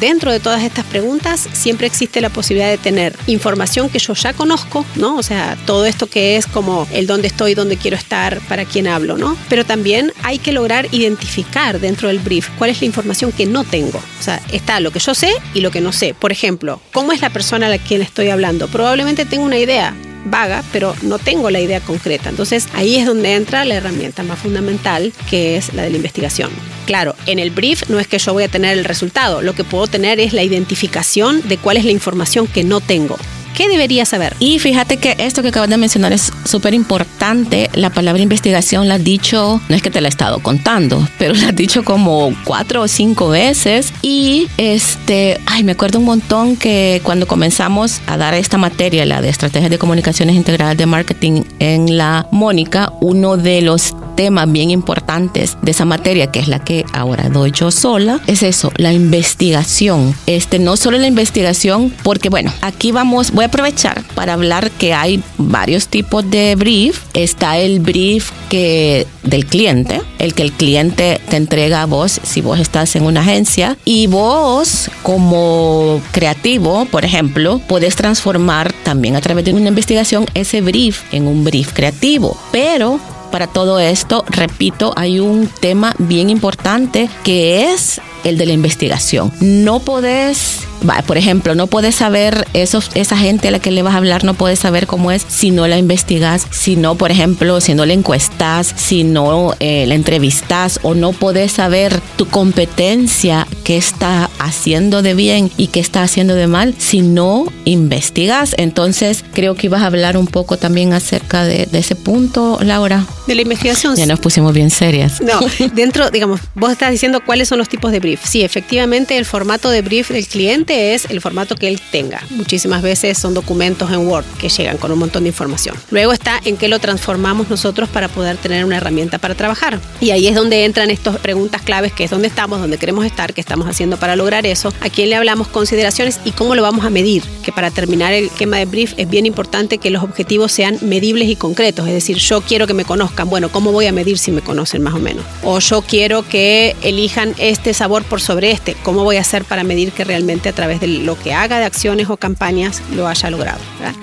dentro 0.00 0.32
de 0.32 0.40
todas 0.40 0.62
estas 0.62 0.84
preguntas 0.84 1.48
siempre 1.52 1.86
existe 1.86 2.20
la 2.20 2.30
posibilidad 2.30 2.68
de 2.68 2.78
tener 2.78 3.16
información 3.26 3.88
que 3.88 3.98
yo 3.98 4.14
ya 4.14 4.32
conozco, 4.32 4.84
¿no? 4.96 5.16
O 5.16 5.22
sea, 5.22 5.56
todo 5.66 5.86
esto 5.86 6.06
que 6.06 6.36
es 6.36 6.46
como 6.46 6.86
el 6.92 7.06
dónde 7.06 7.28
estoy, 7.28 7.54
dónde 7.54 7.76
quiero 7.76 7.96
estar, 7.96 8.40
para 8.48 8.64
quién 8.64 8.86
hablo, 8.86 9.16
¿no? 9.16 9.36
Pero 9.48 9.64
también 9.64 10.12
hay 10.22 10.38
que 10.38 10.52
lograr 10.52 10.88
identificar 10.92 11.80
dentro 11.80 12.08
del 12.08 12.18
brief 12.18 12.48
cuál 12.58 12.70
es 12.70 12.80
la 12.80 12.86
información 12.86 13.32
que 13.32 13.46
no 13.46 13.64
tengo. 13.64 13.98
O 13.98 14.22
sea, 14.22 14.40
está 14.52 14.80
lo 14.80 14.90
que 14.90 14.98
yo 14.98 15.14
sé 15.14 15.30
y 15.54 15.60
lo 15.60 15.70
que 15.70 15.80
no 15.80 15.92
sé. 15.92 16.14
Por 16.14 16.32
ejemplo, 16.32 16.80
¿cómo 16.92 17.12
es 17.12 17.20
la 17.20 17.30
persona 17.30 17.66
a 17.66 17.70
la 17.70 17.78
quien 17.78 18.02
estoy 18.02 18.28
hablando? 18.30 18.68
Probablemente 18.68 19.24
tengo 19.24 19.44
una 19.44 19.58
idea, 19.58 19.94
vaga, 20.24 20.62
pero 20.72 20.94
no 21.02 21.18
tengo 21.18 21.50
la 21.50 21.60
idea 21.60 21.80
concreta. 21.80 22.30
Entonces 22.30 22.68
ahí 22.74 22.96
es 22.96 23.06
donde 23.06 23.34
entra 23.34 23.64
la 23.64 23.74
herramienta 23.74 24.22
más 24.22 24.38
fundamental, 24.38 25.12
que 25.30 25.56
es 25.56 25.74
la 25.74 25.82
de 25.82 25.90
la 25.90 25.96
investigación. 25.96 26.50
Claro, 26.86 27.14
en 27.26 27.38
el 27.38 27.50
brief 27.50 27.88
no 27.88 27.98
es 27.98 28.06
que 28.06 28.18
yo 28.18 28.32
voy 28.32 28.44
a 28.44 28.48
tener 28.48 28.76
el 28.76 28.84
resultado, 28.84 29.42
lo 29.42 29.54
que 29.54 29.64
puedo 29.64 29.86
tener 29.86 30.20
es 30.20 30.32
la 30.32 30.42
identificación 30.42 31.46
de 31.48 31.56
cuál 31.58 31.76
es 31.76 31.84
la 31.84 31.92
información 31.92 32.46
que 32.46 32.64
no 32.64 32.80
tengo. 32.80 33.16
¿Qué 33.54 33.68
debería 33.68 34.04
saber? 34.04 34.34
Y 34.40 34.58
fíjate 34.58 34.96
que 34.96 35.14
esto 35.18 35.40
que 35.40 35.48
acabas 35.48 35.70
de 35.70 35.76
mencionar 35.76 36.12
es 36.12 36.32
súper 36.44 36.74
importante. 36.74 37.70
La 37.74 37.90
palabra 37.90 38.20
investigación 38.20 38.88
la 38.88 38.96
has 38.96 39.04
dicho, 39.04 39.60
no 39.68 39.76
es 39.76 39.80
que 39.80 39.90
te 39.90 40.00
la 40.00 40.08
he 40.08 40.10
estado 40.10 40.40
contando, 40.40 41.08
pero 41.18 41.34
la 41.40 41.48
has 41.48 41.56
dicho 41.56 41.84
como 41.84 42.34
cuatro 42.44 42.82
o 42.82 42.88
cinco 42.88 43.28
veces. 43.28 43.92
Y 44.02 44.48
este, 44.56 45.40
ay, 45.46 45.62
me 45.62 45.72
acuerdo 45.72 46.00
un 46.00 46.04
montón 46.04 46.56
que 46.56 47.00
cuando 47.04 47.28
comenzamos 47.28 48.00
a 48.08 48.16
dar 48.16 48.34
esta 48.34 48.58
materia, 48.58 49.06
la 49.06 49.22
de 49.22 49.28
estrategias 49.28 49.70
de 49.70 49.78
comunicaciones 49.78 50.34
integrales 50.34 50.76
de 50.76 50.86
marketing 50.86 51.42
en 51.60 51.96
la 51.96 52.26
Mónica, 52.32 52.92
uno 53.00 53.36
de 53.36 53.62
los 53.62 53.94
temas 54.14 54.50
bien 54.50 54.70
importantes 54.70 55.56
de 55.62 55.70
esa 55.70 55.84
materia, 55.84 56.30
que 56.30 56.40
es 56.40 56.48
la 56.48 56.58
que 56.58 56.84
ahora 56.92 57.28
doy 57.28 57.50
yo 57.50 57.70
sola, 57.70 58.20
es 58.26 58.42
eso, 58.42 58.72
la 58.76 58.92
investigación. 58.92 60.14
Este, 60.26 60.58
no 60.58 60.76
solo 60.76 60.98
la 60.98 61.06
investigación, 61.06 61.92
porque 62.02 62.28
bueno, 62.28 62.52
aquí 62.60 62.92
vamos, 62.92 63.32
voy 63.32 63.43
a 63.44 63.48
aprovechar 63.48 64.02
para 64.14 64.34
hablar 64.34 64.70
que 64.70 64.92
hay 64.92 65.22
varios 65.38 65.88
tipos 65.88 66.28
de 66.30 66.54
brief. 66.56 67.02
Está 67.14 67.58
el 67.58 67.80
brief 67.80 68.30
que 68.48 69.06
del 69.22 69.46
cliente, 69.46 70.02
el 70.18 70.34
que 70.34 70.42
el 70.42 70.52
cliente 70.52 71.20
te 71.28 71.36
entrega 71.36 71.82
a 71.82 71.86
vos 71.86 72.20
si 72.22 72.40
vos 72.40 72.58
estás 72.58 72.96
en 72.96 73.04
una 73.04 73.20
agencia 73.20 73.76
y 73.84 74.06
vos 74.06 74.90
como 75.02 76.00
creativo, 76.12 76.86
por 76.86 77.04
ejemplo, 77.04 77.60
puedes 77.66 77.96
transformar 77.96 78.72
también 78.84 79.16
a 79.16 79.20
través 79.20 79.44
de 79.44 79.52
una 79.52 79.68
investigación 79.68 80.26
ese 80.34 80.60
brief 80.60 81.02
en 81.12 81.26
un 81.26 81.44
brief 81.44 81.72
creativo, 81.72 82.36
pero 82.52 83.00
para 83.30 83.46
todo 83.48 83.80
esto, 83.80 84.24
repito, 84.28 84.92
hay 84.96 85.18
un 85.18 85.48
tema 85.48 85.94
bien 85.98 86.30
importante 86.30 87.10
que 87.24 87.72
es 87.72 88.00
el 88.24 88.38
de 88.38 88.46
la 88.46 88.52
investigación. 88.52 89.32
No 89.40 89.80
podés 89.80 90.66
por 91.06 91.16
ejemplo, 91.16 91.54
no 91.54 91.66
puedes 91.66 91.94
saber, 91.94 92.46
esos, 92.52 92.90
esa 92.94 93.16
gente 93.16 93.48
a 93.48 93.50
la 93.50 93.58
que 93.58 93.70
le 93.70 93.82
vas 93.82 93.94
a 93.94 93.98
hablar 93.98 94.24
no 94.24 94.34
puedes 94.34 94.58
saber 94.58 94.86
cómo 94.86 95.10
es 95.10 95.24
si 95.28 95.50
no 95.50 95.66
la 95.66 95.78
investigas, 95.78 96.46
si 96.50 96.76
no, 96.76 96.96
por 96.96 97.10
ejemplo, 97.10 97.60
si 97.60 97.74
no 97.74 97.86
la 97.86 97.94
encuestas, 97.94 98.72
si 98.76 99.04
no 99.04 99.54
eh, 99.60 99.86
la 99.86 99.94
entrevistas 99.94 100.80
o 100.82 100.94
no 100.94 101.12
puedes 101.12 101.52
saber 101.52 102.00
tu 102.16 102.26
competencia, 102.26 103.46
qué 103.64 103.78
está 103.78 104.30
haciendo 104.38 105.02
de 105.02 105.14
bien 105.14 105.50
y 105.56 105.68
qué 105.68 105.80
está 105.80 106.02
haciendo 106.02 106.34
de 106.34 106.46
mal, 106.46 106.74
si 106.78 107.00
no 107.00 107.46
investigas. 107.64 108.54
Entonces, 108.58 109.24
creo 109.32 109.54
que 109.54 109.66
ibas 109.66 109.82
a 109.82 109.86
hablar 109.86 110.16
un 110.16 110.26
poco 110.26 110.58
también 110.58 110.92
acerca 110.92 111.44
de, 111.44 111.66
de 111.66 111.78
ese 111.78 111.96
punto, 111.96 112.58
Laura. 112.62 113.06
De 113.26 113.34
la 113.34 113.40
investigación. 113.42 113.96
Ya 113.96 114.06
nos 114.06 114.20
pusimos 114.20 114.52
bien 114.52 114.70
serias. 114.70 115.22
No, 115.22 115.40
dentro, 115.74 116.10
digamos, 116.10 116.40
vos 116.54 116.70
estás 116.70 116.90
diciendo 116.90 117.22
cuáles 117.24 117.48
son 117.48 117.58
los 117.58 117.68
tipos 117.68 117.90
de 117.90 118.00
brief. 118.00 118.20
Sí, 118.24 118.42
efectivamente, 118.42 119.16
el 119.16 119.24
formato 119.24 119.70
de 119.70 119.80
brief 119.80 120.10
del 120.10 120.26
cliente 120.26 120.94
es 120.94 121.06
el 121.06 121.22
formato 121.22 121.56
que 121.56 121.68
él 121.68 121.80
tenga. 121.90 122.22
Muchísimas 122.30 122.82
veces 122.82 123.16
son 123.16 123.32
documentos 123.32 123.90
en 123.90 124.06
Word 124.06 124.26
que 124.38 124.50
llegan 124.50 124.76
con 124.76 124.92
un 124.92 124.98
montón 124.98 125.22
de 125.22 125.30
información. 125.30 125.74
Luego 125.90 126.12
está 126.12 126.38
en 126.44 126.58
qué 126.58 126.68
lo 126.68 126.80
transformamos 126.80 127.48
nosotros 127.48 127.88
para 127.88 128.08
poder 128.08 128.36
tener 128.36 128.64
una 128.66 128.76
herramienta 128.76 129.18
para 129.18 129.34
trabajar. 129.34 129.80
Y 130.00 130.10
ahí 130.10 130.26
es 130.26 130.34
donde 130.34 130.66
entran 130.66 130.90
estas 130.90 131.16
preguntas 131.16 131.62
claves, 131.62 131.92
que 131.92 132.04
es 132.04 132.10
dónde 132.10 132.28
estamos, 132.28 132.60
dónde 132.60 132.76
queremos 132.76 133.06
estar, 133.06 133.32
qué 133.32 133.40
estamos 133.40 133.53
haciendo 133.62 133.96
para 133.96 134.16
lograr 134.16 134.46
eso, 134.46 134.72
a 134.80 134.90
quién 134.90 135.10
le 135.10 135.16
hablamos, 135.16 135.48
consideraciones 135.48 136.20
y 136.24 136.32
cómo 136.32 136.54
lo 136.54 136.62
vamos 136.62 136.84
a 136.84 136.90
medir. 136.90 137.22
Que 137.42 137.52
para 137.52 137.70
terminar 137.70 138.12
el 138.12 138.26
esquema 138.26 138.58
de 138.58 138.66
brief 138.66 138.94
es 138.96 139.08
bien 139.08 139.26
importante 139.26 139.78
que 139.78 139.90
los 139.90 140.02
objetivos 140.02 140.52
sean 140.52 140.78
medibles 140.82 141.28
y 141.28 141.36
concretos. 141.36 141.86
Es 141.86 141.94
decir, 141.94 142.16
yo 142.16 142.40
quiero 142.40 142.66
que 142.66 142.74
me 142.74 142.84
conozcan. 142.84 143.28
Bueno, 143.28 143.50
¿cómo 143.50 143.72
voy 143.72 143.86
a 143.86 143.92
medir 143.92 144.18
si 144.18 144.32
me 144.32 144.40
conocen 144.40 144.82
más 144.82 144.94
o 144.94 144.98
menos? 144.98 145.24
O 145.42 145.58
yo 145.60 145.82
quiero 145.82 146.26
que 146.28 146.76
elijan 146.82 147.34
este 147.38 147.74
sabor 147.74 148.04
por 148.04 148.20
sobre 148.20 148.50
este. 148.50 148.74
¿Cómo 148.82 149.04
voy 149.04 149.16
a 149.16 149.20
hacer 149.20 149.44
para 149.44 149.64
medir 149.64 149.92
que 149.92 150.04
realmente 150.04 150.48
a 150.48 150.52
través 150.52 150.80
de 150.80 150.88
lo 150.88 151.18
que 151.18 151.32
haga 151.32 151.58
de 151.58 151.64
acciones 151.64 152.10
o 152.10 152.16
campañas 152.16 152.82
lo 152.94 153.06
haya 153.06 153.30
logrado? 153.30 153.60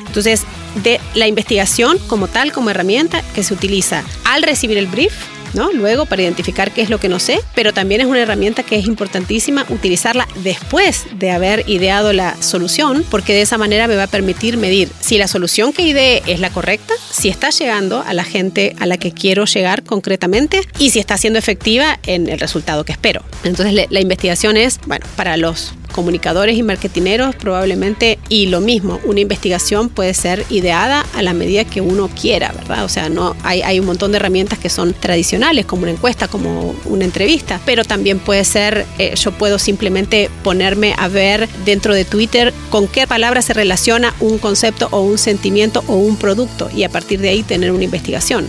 Entonces, 0.08 0.44
de 0.84 1.00
la 1.16 1.28
investigación 1.28 1.98
como 2.08 2.28
tal, 2.28 2.52
como 2.52 2.70
herramienta 2.70 3.22
que 3.34 3.44
se 3.44 3.54
utiliza 3.54 4.04
al 4.24 4.44
recibir 4.44 4.78
el 4.78 4.88
brief, 4.88 5.14
¿no? 5.54 5.72
Luego 5.72 6.06
para 6.06 6.22
identificar 6.22 6.72
qué 6.72 6.82
es 6.82 6.90
lo 6.90 7.00
que 7.00 7.10
no 7.10 7.20
sé, 7.20 7.40
pero 7.56 7.74
también 7.74 8.02
es 8.02 8.08
una 8.08 8.20
herramienta 8.20 8.64
que 8.64 8.78
es 8.78 8.86
importantísima 8.86 9.66
utilizarla 9.70 10.28
después 10.44 11.06
de 11.14 11.32
haber 11.32 11.64
ideado 11.70 12.14
la 12.14 12.42
solución, 12.42 13.06
porque 13.10 13.34
de 13.34 13.42
esa 13.42 13.58
manera 13.58 13.88
me 13.88 13.96
va 13.96 14.04
a 14.04 14.08
permitir 14.08 14.58
medir 14.58 14.90
si 15.00 15.18
la 15.18 15.28
solución 15.28 15.74
que 15.74 15.84
ideé 15.84 16.24
es 16.28 16.40
la 16.40 16.50
correcta, 16.50 16.94
si 17.12 17.30
está 17.30 17.50
llegando 17.50 18.04
a 18.06 18.14
la 18.14 18.24
gente 18.24 18.76
a 18.80 18.86
la 18.86 18.98
que 18.98 19.12
quiero 19.12 19.46
llegar 19.46 19.84
concretamente 19.84 20.62
y 20.80 20.92
si 20.92 21.00
está 21.00 21.18
siendo 21.18 21.40
efectiva 21.40 22.00
en 22.06 22.30
el 22.30 22.40
resultado 22.40 22.84
que 22.84 22.92
espero. 22.92 23.24
Entonces 23.44 23.88
la 23.90 24.00
investigación 24.00 24.58
es, 24.58 24.80
bueno, 24.86 25.06
para 25.16 25.38
los 25.38 25.74
comunicadores 25.92 26.58
y 26.58 26.64
marketineros 26.64 27.36
probablemente 27.36 28.20
y 28.30 28.48
lo 28.48 28.62
mismo, 28.62 29.00
una 29.04 29.20
investigación 29.20 29.90
puede 29.90 30.14
ser 30.14 30.46
ideada 30.50 31.06
a 31.14 31.22
la 31.22 31.34
medida 31.34 31.66
que 31.66 31.82
uno 31.82 32.10
quiera, 32.10 32.52
¿verdad? 32.52 32.86
O 32.86 32.90
sea, 32.90 33.10
no 33.10 33.36
hay, 33.44 33.62
hay 33.62 33.80
un 33.80 33.86
montón 33.86 34.12
de 34.12 34.18
herramientas 34.18 34.60
que 34.60 34.70
son 34.70 34.94
tradicionales, 34.94 35.66
como 35.66 35.84
una 35.84 35.92
encuesta, 35.92 36.28
como 36.28 36.76
una 36.86 37.06
entrevista, 37.06 37.60
pero 37.66 37.84
también 37.84 38.20
puede 38.20 38.44
ser, 38.44 38.86
eh, 38.98 39.14
yo 39.16 39.32
puedo 39.32 39.60
simplemente 39.60 40.30
ponerme 40.44 40.94
a 40.98 41.08
ver 41.08 41.48
dentro 41.66 41.94
de 41.94 42.06
Twitter 42.06 42.54
con 42.70 42.88
qué 42.88 43.08
palabra 43.08 43.42
se 43.42 43.54
relaciona 43.54 44.14
un 44.20 44.38
concepto 44.38 44.88
o 44.92 45.02
un 45.02 45.18
sentimiento 45.18 45.84
o 45.88 45.96
un 45.96 46.16
producto 46.16 46.70
y 46.76 46.84
a 46.84 46.90
partir 46.90 47.20
de 47.20 47.30
ahí 47.30 47.44
tener 47.44 47.72
una 47.72 47.84
investigación. 47.84 48.48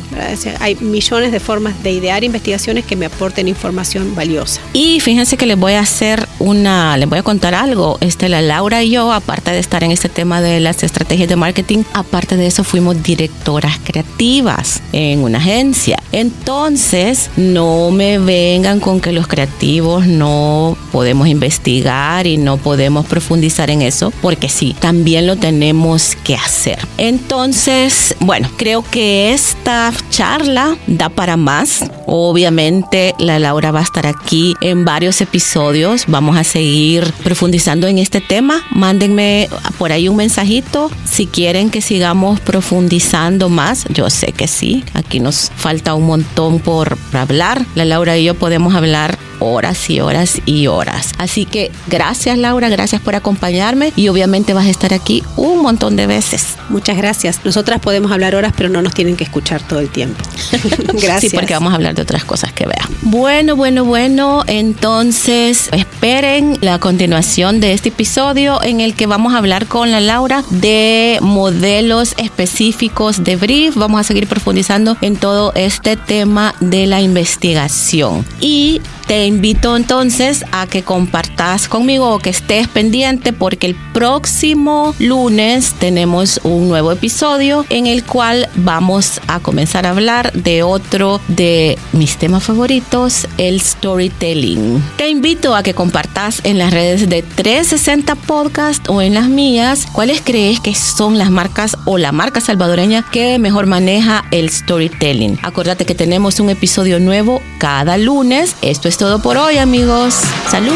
hay 0.61 0.75
millones 0.77 1.33
de 1.33 1.41
formas 1.41 1.83
de 1.83 1.93
idear 1.93 2.25
investigaciones 2.25 2.85
que 2.85 2.97
me 2.97 3.07
aporten 3.07 3.49
información 3.49 4.15
valiosa. 4.15 4.61
Y 4.73 5.01
fíjense 5.01 5.37
que 5.37 5.47
les 5.47 5.59
voy 5.59 5.73
a 5.73 5.81
hacer 5.81 6.27
una, 6.39 6.97
les 6.97 7.09
voy 7.09 7.19
a 7.19 7.23
contar 7.33 7.55
algo. 7.55 7.97
Este, 8.03 8.29
la 8.29 8.43
Laura 8.43 8.83
y 8.83 8.91
yo, 8.91 9.11
aparte 9.11 9.53
de 9.53 9.59
estar 9.59 9.83
en 9.83 9.91
este 9.91 10.11
tema 10.11 10.43
de 10.43 10.61
las 10.61 10.83
estrategias 10.83 11.31
de 11.31 11.37
marketing, 11.37 11.83
aparte 11.95 12.37
de 12.37 12.47
eso 12.47 12.63
fuimos 12.63 13.03
directoras 13.03 13.79
creativas 13.83 14.83
en 14.93 15.21
una 15.21 15.39
agencia. 15.39 15.99
Entonces, 16.13 17.31
no 17.39 17.91
me 17.91 18.19
vengan 18.19 18.81
con 18.81 19.01
que 19.01 19.13
los 19.13 19.29
creativos 19.29 20.07
no 20.07 20.77
podemos 20.93 21.27
investigar 21.27 22.27
y 22.27 22.37
no 22.37 22.59
podemos 22.59 23.07
profundizar 23.07 23.71
en 23.71 23.83
eso, 23.83 24.13
porque 24.21 24.49
sí, 24.49 24.77
también 24.79 25.27
lo 25.27 25.37
tenemos 25.37 26.17
que 26.23 26.35
hacer. 26.35 26.79
Entonces, 26.99 28.15
bueno, 28.21 28.51
creo 28.57 28.85
que 28.89 29.33
esta 29.33 29.93
charla 30.11 30.77
da 30.87 31.09
para 31.09 31.37
más. 31.37 31.85
Obviamente, 32.07 33.15
la 33.19 33.39
Laura 33.39 33.73
va 33.73 33.81
a 33.81 33.85
estar 33.85 34.07
aquí 34.07 34.55
en 34.61 34.85
varios 34.85 35.21
episodios. 35.21 36.05
Vamos 36.07 36.37
a 36.37 36.45
seguir 36.45 37.13
profundizando 37.25 37.87
en 37.87 37.99
este 37.99 38.21
tema, 38.21 38.63
mándenme 38.71 39.49
por 39.79 39.93
ahí 39.93 40.09
un 40.09 40.17
mensajito 40.17 40.91
si 41.05 41.27
quieren 41.27 41.71
que 41.71 41.81
sigamos 41.81 42.41
profundizando 42.41 43.49
más. 43.49 43.87
Yo 43.89 44.11
sé 44.11 44.33
que 44.33 44.47
sí, 44.47 44.85
aquí 44.93 45.21
nos 45.21 45.51
falta 45.57 45.95
un 45.95 46.07
montón 46.07 46.59
por 46.61 46.99
hablar. 47.13 47.65
La 47.75 47.85
Laura 47.85 48.19
y 48.19 48.25
yo 48.25 48.35
podemos 48.35 48.75
hablar 48.75 49.19
horas 49.43 49.91
y 49.91 50.01
horas 50.01 50.41
y 50.47 50.69
horas. 50.69 51.13
Así 51.19 51.45
que 51.45 51.71
gracias 51.89 52.39
Laura, 52.39 52.69
gracias 52.69 53.01
por 53.01 53.15
acompañarme 53.15 53.93
y 53.97 54.09
obviamente 54.09 54.55
vas 54.55 54.67
a 54.67 54.71
estar 54.71 54.95
aquí 54.95 55.23
un 55.37 55.63
montón 55.63 55.97
de 55.97 56.07
veces. 56.07 56.57
Muchas 56.69 56.97
gracias. 56.97 57.41
Nosotras 57.45 57.81
podemos 57.81 58.13
hablar 58.13 58.35
horas, 58.35 58.53
pero 58.57 58.69
no 58.69 58.83
nos 58.83 58.95
tienen 58.95 59.17
que 59.17 59.25
escuchar 59.25 59.61
todo 59.67 59.81
el 59.81 59.89
tiempo. 59.89 60.23
gracias. 60.95 61.21
Sí, 61.21 61.31
porque 61.31 61.55
vamos 61.55 61.73
a 61.73 61.77
hablar 61.77 61.95
de 61.95 62.03
otras 62.03 62.25
cosas 62.25 62.53
que 62.53 62.67
vean. 62.67 62.89
Bueno, 63.03 63.57
bueno, 63.57 63.85
bueno, 63.85 64.45
entonces 64.47 65.69
esperen 65.73 66.59
la 66.61 66.79
continuación 66.79 67.61
de 67.61 67.73
este 67.73 67.89
episodio 67.89 68.63
en 68.63 68.81
el 68.81 68.95
que 68.95 69.07
vamos 69.07 69.35
a 69.35 69.39
hablar 69.39 69.67
con 69.67 69.91
la 69.91 70.01
Laura 70.01 70.45
de 70.51 71.19
modelos 71.21 72.15
específicos 72.17 73.25
de 73.25 73.37
brief. 73.37 73.77
Vamos 73.77 74.01
a 74.01 74.05
seguir 74.05 74.27
profundizando 74.29 74.97
en 75.01 75.17
todo 75.17 75.53
este 75.55 75.97
tema 75.97 76.55
de 76.61 76.87
la 76.87 77.01
investigación. 77.01 78.25
Y 78.41 78.81
te 79.07 79.27
invito 79.27 79.77
entonces 79.77 80.45
a 80.53 80.67
que 80.67 80.83
compartas 80.83 81.69
conmigo 81.69 82.11
o 82.11 82.19
que 82.19 82.31
estés 82.31 82.69
pendiente 82.69 83.33
porque 83.33 83.67
el 83.67 83.75
próximo 83.93 84.95
lunes 84.99 85.75
tenemos 85.79 86.41
un 86.45 86.69
nuevo 86.69 86.93
episodio 86.93 87.67
en 87.69 87.87
el 87.87 88.05
cual 88.05 88.49
vamos 88.57 89.21
a 89.27 89.41
comenzar 89.41 89.87
a 89.87 89.91
hablar 89.91 90.33
de 90.33 90.63
otro 90.63 91.21
de 91.29 91.79
mis 91.93 92.17
temas 92.17 92.45
favoritos, 92.45 93.27
el 93.39 93.61
storytelling. 93.61 94.83
Te 94.97 95.09
invito 95.09 95.55
a 95.55 95.63
que 95.63 95.75
compartas 95.75 96.41
en 96.45 96.59
las 96.59 96.73
redes 96.73 97.09
de 97.09 97.23
360 97.23 98.15
Podcast 98.15 98.89
o 98.89 99.03
en 99.03 99.15
las 99.15 99.29
mías 99.29 99.87
cuáles 99.93 100.21
crees 100.23 100.61
que 100.61 100.75
son 100.75 101.19
las 101.19 101.31
marcas 101.31 101.77
o 101.85 101.99
la 101.99 102.13
marca 102.13 102.41
salvadoreña 102.41 103.05
que 103.11 103.39
mejor 103.39 103.67
maneja 103.67 104.25
el 104.31 104.51
storytelling. 104.51 105.39
Acuérdate 105.43 105.85
que 105.85 105.95
tenemos 105.95 106.41
un 106.41 106.51
episodio 106.51 107.01
nuevo 107.01 107.43
cada 107.59 107.99
lunes. 107.99 108.57
Esto 108.63 108.89
es 108.93 108.99
todo 108.99 109.23
por 109.23 109.39
hoy, 109.39 109.57
amigos. 109.57 110.21
Salud. 110.51 110.71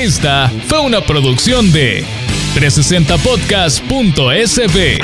Esta 0.00 0.50
fue 0.66 0.80
una 0.80 1.02
producción 1.02 1.70
de 1.70 2.06
360podcast.sb. 2.54 5.02